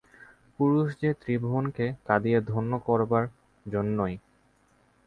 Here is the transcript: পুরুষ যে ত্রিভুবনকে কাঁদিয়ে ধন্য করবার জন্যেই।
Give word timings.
পুরুষ 0.55 0.87
যে 1.01 1.09
ত্রিভুবনকে 1.13 1.85
কাঁদিয়ে 2.05 2.39
ধন্য 2.41 2.71
করবার 2.79 3.23
জন্যেই। 3.65 4.15